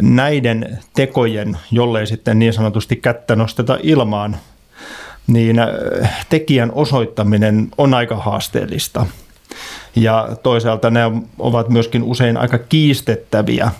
[0.00, 4.36] näiden tekojen, jollei sitten niin sanotusti kättä nosteta ilmaan,
[5.26, 9.06] niin äh, tekijän osoittaminen on aika haasteellista.
[9.96, 11.00] Ja toisaalta ne
[11.38, 13.70] ovat myöskin usein aika kiistettäviä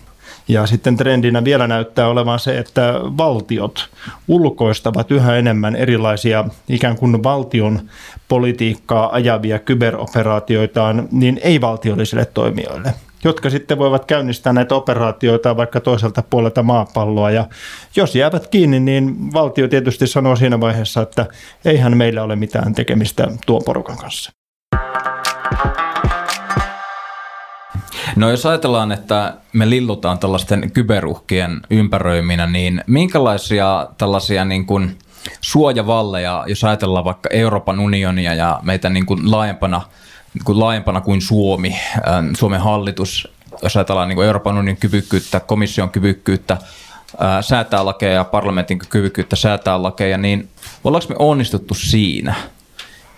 [0.48, 3.88] ja sitten trendinä vielä näyttää olevan se, että valtiot
[4.28, 7.80] ulkoistavat yhä enemmän erilaisia ikään kuin valtion
[8.28, 16.62] politiikkaa ajavia kyberoperaatioitaan niin ei-valtiollisille toimijoille jotka sitten voivat käynnistää näitä operaatioita vaikka toiselta puolelta
[16.62, 17.30] maapalloa.
[17.30, 17.46] Ja
[17.96, 21.26] jos jäävät kiinni, niin valtio tietysti sanoo siinä vaiheessa, että
[21.64, 24.32] eihän meillä ole mitään tekemistä tuon porukan kanssa.
[28.16, 34.98] No jos ajatellaan, että me lillutaan tällaisten kyberuhkien ympäröiminä, niin minkälaisia tällaisia niin kuin
[35.40, 39.80] suojavalleja, jos ajatellaan vaikka Euroopan unionia ja meitä niin kuin laajempana,
[40.34, 41.76] niin laajempana kuin Suomi,
[42.38, 43.28] Suomen hallitus,
[43.62, 46.56] jos ajatellaan niin Euroopan unionin kyvykkyyttä, komission kyvykkyyttä,
[47.40, 50.48] säätää lakeja ja parlamentin kyvykkyyttä säätää lakeja, niin
[50.84, 52.34] ollaanko me onnistuttu siinä?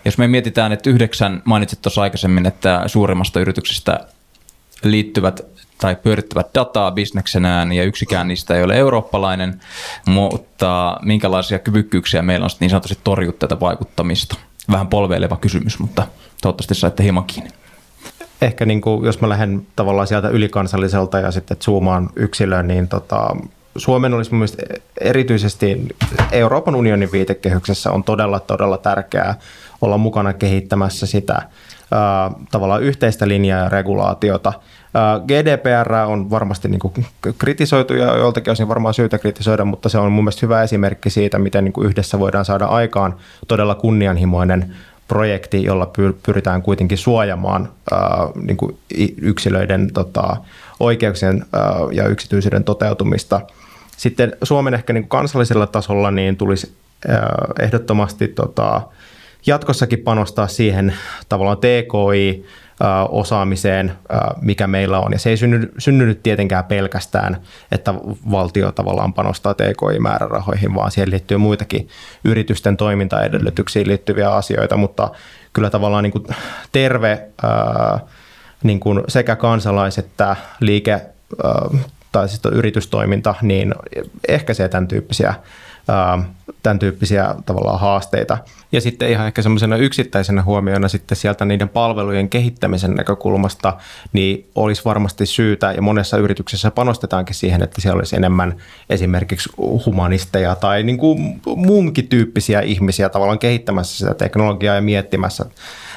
[0.05, 3.99] Jos me mietitään, että yhdeksän, mainitsit tuossa aikaisemmin, että suurimmasta yrityksestä
[4.83, 5.41] liittyvät
[5.77, 9.61] tai pyörittävät dataa bisneksenään ja yksikään niistä ei ole eurooppalainen,
[10.05, 14.35] mutta minkälaisia kyvykkyyksiä meillä on niin sanotusti torjua tätä vaikuttamista?
[14.71, 16.07] Vähän polveileva kysymys, mutta
[16.41, 17.49] toivottavasti saitte hieman kiinni.
[18.41, 23.35] Ehkä niin kuin, jos mä lähden tavallaan sieltä ylikansalliselta ja sitten zoomaan yksilöön, niin tota,
[23.77, 24.63] Suomen olisi mun mielestä
[25.01, 25.87] erityisesti
[26.31, 29.35] Euroopan unionin viitekehyksessä on todella, todella tärkeää
[29.81, 31.41] olla mukana kehittämässä sitä
[32.51, 34.53] tavallaan yhteistä linjaa ja regulaatiota.
[35.27, 36.93] GDPR on varmasti niin kuin
[37.37, 41.39] kritisoitu ja joiltakin osin varmaan syytä kritisoida, mutta se on mun mielestä hyvä esimerkki siitä,
[41.39, 43.15] miten niin kuin yhdessä voidaan saada aikaan
[43.47, 44.75] todella kunnianhimoinen
[45.07, 45.91] projekti, jolla
[46.25, 47.69] pyritään kuitenkin suojamaan
[48.35, 48.77] niin kuin
[49.21, 50.37] yksilöiden tota,
[50.79, 51.45] oikeuksien
[51.91, 53.41] ja yksityisyyden toteutumista.
[53.97, 56.75] Sitten Suomen ehkä niin kuin kansallisella tasolla niin tulisi
[57.59, 58.81] ehdottomasti tota,
[59.45, 60.93] jatkossakin panostaa siihen
[61.29, 62.45] tavallaan TKI,
[63.09, 63.91] osaamiseen,
[64.41, 65.11] mikä meillä on.
[65.11, 67.37] Ja se ei synny, synny tietenkään pelkästään,
[67.71, 67.93] että
[68.31, 71.87] valtio tavallaan panostaa TKI-määrärahoihin, vaan siihen liittyy muitakin
[72.23, 75.11] yritysten toimintaedellytyksiin liittyviä asioita, mutta
[75.53, 76.27] kyllä tavallaan niin kuin
[76.71, 77.21] terve
[78.63, 81.01] niin kuin sekä kansalais- että liike
[82.11, 83.75] tai sitten yritystoiminta, niin
[84.27, 85.33] ehkäisee tämän tyyppisiä
[86.63, 88.37] tämän tyyppisiä tavallaan haasteita.
[88.71, 93.73] Ja sitten ihan ehkä semmoisena yksittäisenä huomiona sitten sieltä niiden palvelujen kehittämisen näkökulmasta,
[94.13, 98.55] niin olisi varmasti syytä, ja monessa yrityksessä panostetaankin siihen, että siellä olisi enemmän
[98.89, 99.49] esimerkiksi
[99.85, 105.45] humanisteja tai niin kuin muunkin tyyppisiä ihmisiä tavallaan kehittämässä sitä teknologiaa ja miettimässä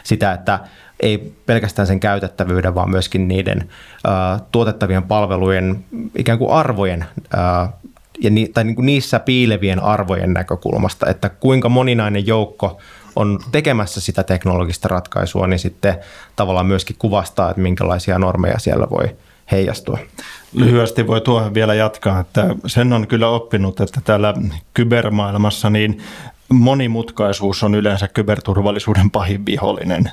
[0.04, 0.60] sitä, että
[1.00, 5.84] ei pelkästään sen käytettävyyden, vaan myöskin niiden uh, tuotettavien palvelujen
[6.18, 7.87] ikään kuin arvojen uh,
[8.20, 12.78] ja ni, tai niin kuin niissä piilevien arvojen näkökulmasta, että kuinka moninainen joukko
[13.16, 15.98] on tekemässä sitä teknologista ratkaisua, niin sitten
[16.36, 19.16] tavallaan myöskin kuvastaa, että minkälaisia normeja siellä voi
[19.50, 19.98] heijastua.
[20.52, 24.34] Lyhyesti voi tuohon vielä jatkaa, että sen on kyllä oppinut, että täällä
[24.74, 26.02] kybermaailmassa niin
[26.48, 30.10] monimutkaisuus on yleensä kyberturvallisuuden pahin vihollinen.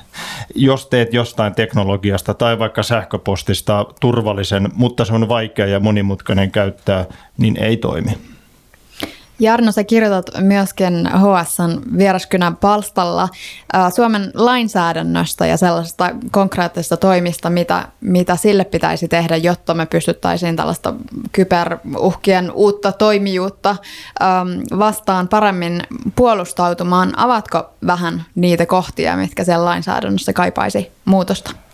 [0.54, 7.04] Jos teet jostain teknologiasta tai vaikka sähköpostista turvallisen, mutta se on vaikea ja monimutkainen käyttää,
[7.38, 8.35] niin ei toimi.
[9.38, 13.28] Jarno, sä kirjoitat myöskin HSN vieraskynän palstalla
[13.94, 20.94] Suomen lainsäädännöstä ja sellaisista konkreettisista toimista, mitä, mitä sille pitäisi tehdä, jotta me pystyttäisiin tällaista
[21.32, 23.76] kyberuhkien uutta toimijuutta
[24.78, 25.82] vastaan paremmin
[26.16, 27.18] puolustautumaan.
[27.18, 31.65] Avatko vähän niitä kohtia, mitkä siellä lainsäädännössä kaipaisi muutosta?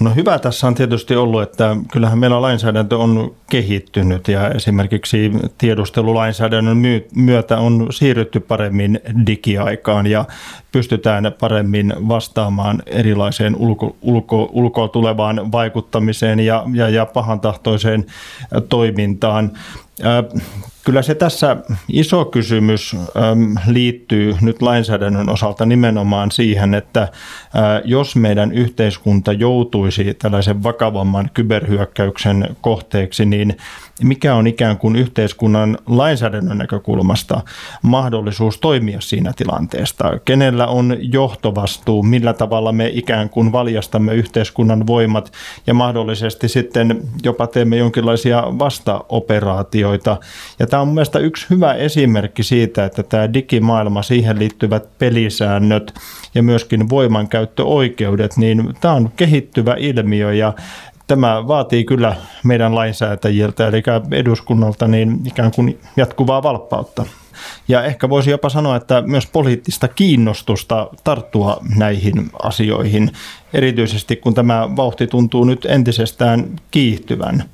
[0.00, 6.78] No hyvä tässä on tietysti ollut, että kyllähän meillä lainsäädäntö on kehittynyt ja esimerkiksi tiedustelulainsäädännön
[7.14, 10.24] myötä on siirrytty paremmin digiaikaan ja
[10.72, 18.06] pystytään paremmin vastaamaan erilaiseen ulko, ulko, ulkoa tulevaan vaikuttamiseen ja, ja, ja pahantahtoiseen
[18.68, 19.50] toimintaan.
[20.84, 21.56] Kyllä se tässä
[21.88, 22.96] iso kysymys
[23.66, 27.08] liittyy nyt lainsäädännön osalta nimenomaan siihen, että
[27.84, 33.56] jos meidän yhteiskunta joutuisi tällaisen vakavamman kyberhyökkäyksen kohteeksi, niin
[34.02, 37.40] mikä on ikään kuin yhteiskunnan lainsäädännön näkökulmasta
[37.82, 40.18] mahdollisuus toimia siinä tilanteesta?
[40.24, 42.02] Kenellä on johtovastuu?
[42.02, 45.32] Millä tavalla me ikään kuin valjastamme yhteiskunnan voimat
[45.66, 49.87] ja mahdollisesti sitten jopa teemme jonkinlaisia vastaoperaatioita?
[50.58, 55.94] Ja tämä on mielestäni yksi hyvä esimerkki siitä, että tämä digimaailma, siihen liittyvät pelisäännöt
[56.34, 60.52] ja myöskin voimankäyttöoikeudet, niin tämä on kehittyvä ilmiö ja
[61.06, 67.06] tämä vaatii kyllä meidän lainsäätäjiltä, eli eduskunnalta, niin ikään kuin jatkuvaa valppautta.
[67.68, 73.10] Ja ehkä voisi jopa sanoa, että myös poliittista kiinnostusta tarttua näihin asioihin,
[73.52, 77.44] erityisesti kun tämä vauhti tuntuu nyt entisestään kiihtyvän.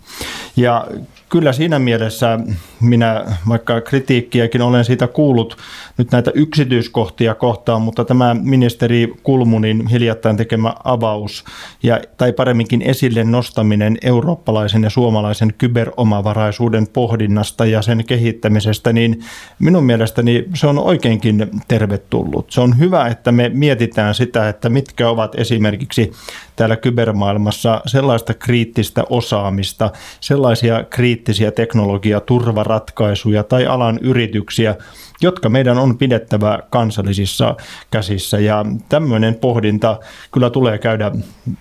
[0.57, 0.87] Ja
[1.35, 2.39] kyllä siinä mielessä
[2.81, 5.57] minä, vaikka kritiikkiäkin olen siitä kuullut
[5.99, 11.45] nyt näitä yksityiskohtia kohtaan, mutta tämä ministeri Kulmunin hiljattain tekemä avaus
[11.83, 19.21] ja, tai paremminkin esille nostaminen eurooppalaisen ja suomalaisen kyberomavaraisuuden pohdinnasta ja sen kehittämisestä, niin
[19.59, 22.53] minun mielestäni se on oikeinkin tervetullut.
[22.53, 26.13] Se on hyvä, että me mietitään sitä, että mitkä ovat esimerkiksi
[26.57, 29.91] täällä kybermaailmassa sellaista kriittistä osaamista,
[30.21, 34.77] sellaisia kriittisiä teknologia turvaratkaisuja tai alan yrityksiä,
[35.23, 37.57] jotka meidän on pidettävä kansallisissa
[37.91, 38.39] käsissä.
[38.39, 40.01] Ja tämmöinen pohdinta
[40.33, 41.11] kyllä tulee käydä,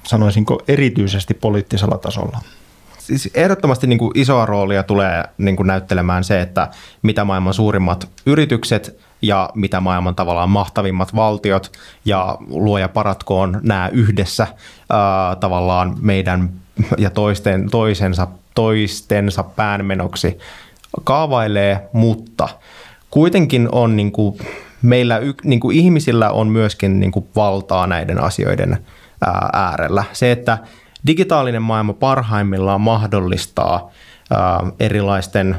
[0.03, 2.39] sanoisinko, erityisesti poliittisella tasolla.
[3.03, 6.67] Siis ehdottomasti niin kuin isoa roolia tulee niin kuin näyttelemään se, että
[7.01, 11.71] mitä maailman suurimmat yritykset ja mitä maailman tavallaan mahtavimmat valtiot
[12.05, 14.47] ja luoja paratkoon nämä yhdessä
[14.89, 16.49] ää, tavallaan meidän
[16.97, 20.37] ja toisten, toisensa, toistensa päänmenoksi
[21.03, 22.49] kaavailee, mutta
[23.09, 24.37] kuitenkin on niin kuin,
[24.81, 28.77] meillä niin kuin ihmisillä on myöskin niin kuin valtaa näiden asioiden
[29.25, 30.03] ää, äärellä.
[30.13, 30.57] Se, että
[31.07, 33.91] digitaalinen maailma parhaimmillaan mahdollistaa
[34.79, 35.57] erilaisten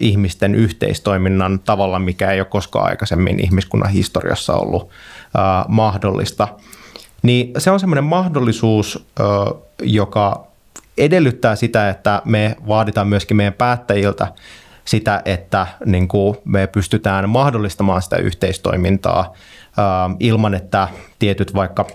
[0.00, 4.88] ihmisten yhteistoiminnan tavalla, mikä ei ole koskaan aikaisemmin ihmiskunnan historiassa ollut
[5.68, 6.48] mahdollista.
[7.22, 9.06] Niin se on semmoinen mahdollisuus,
[9.82, 10.46] joka
[10.98, 14.32] edellyttää sitä, että me vaaditaan myöskin meidän päättäjiltä
[14.84, 16.08] sitä, että niin
[16.44, 19.32] me pystytään mahdollistamaan sitä yhteistoimintaa
[20.20, 21.86] ilman, että tietyt vaikka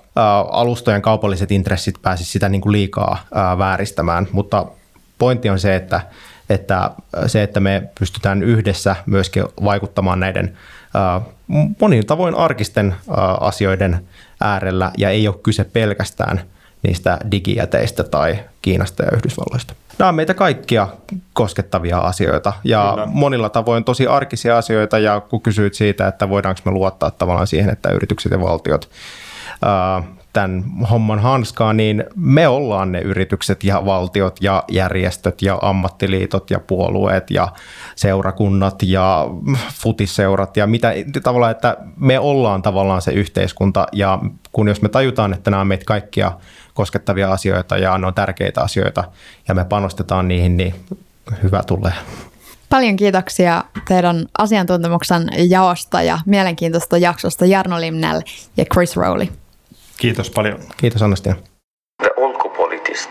[0.51, 3.17] alustojen kaupalliset intressit pääsisivät sitä niin kuin liikaa
[3.57, 4.65] vääristämään, mutta
[5.17, 6.01] pointti on se, että,
[6.49, 6.91] että
[7.27, 10.57] se, että me pystytään yhdessä myöskin vaikuttamaan näiden
[11.81, 12.95] monin tavoin arkisten
[13.39, 14.07] asioiden
[14.41, 14.91] äärellä.
[14.97, 16.41] Ja ei ole kyse pelkästään
[16.87, 19.73] niistä digijäteistä tai Kiinasta ja Yhdysvalloista.
[19.99, 20.87] Nämä on meitä kaikkia
[21.33, 23.05] koskettavia asioita ja Kyllä.
[23.11, 27.69] monilla tavoin tosi arkisia asioita ja kun kysyit siitä, että voidaanko me luottaa tavallaan siihen,
[27.69, 28.89] että yritykset ja valtiot
[30.33, 36.59] tämän homman hanskaa, niin me ollaan ne yritykset ja valtiot ja järjestöt ja ammattiliitot ja
[36.59, 37.47] puolueet ja
[37.95, 39.27] seurakunnat ja
[39.73, 44.19] futisseurat ja mitä tavallaan, että me ollaan tavallaan se yhteiskunta ja
[44.51, 46.31] kun jos me tajutaan, että nämä on meitä kaikkia
[46.75, 49.03] koskettavia asioita ja ne on tärkeitä asioita
[49.47, 50.75] ja me panostetaan niihin, niin
[51.43, 51.93] hyvä tulee.
[52.69, 58.21] Paljon kiitoksia teidän asiantuntemuksen jaosta ja mielenkiintoista jaksosta Jarno Limnell
[58.57, 59.27] ja Chris Rowley.
[59.97, 60.59] Kiitos paljon.
[60.77, 61.35] Kiitos Anastina.
[62.03, 63.09] The Ulkopolitist.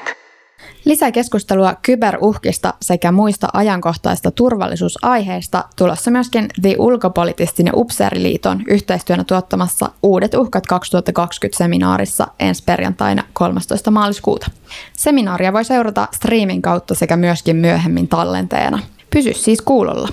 [0.85, 9.91] Lisää keskustelua kyberuhkista sekä muista ajankohtaista turvallisuusaiheista tulossa myöskin The Ulkopolitistin ja Upseeriliiton yhteistyönä tuottamassa
[10.03, 13.91] Uudet uhkat 2020 seminaarissa ensi perjantaina 13.
[13.91, 14.51] maaliskuuta.
[14.93, 18.79] Seminaaria voi seurata streamin kautta sekä myöskin myöhemmin tallenteena.
[19.11, 20.09] Pysy siis kuulolla.